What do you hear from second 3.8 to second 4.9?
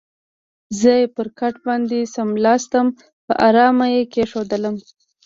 یې کېښودلم.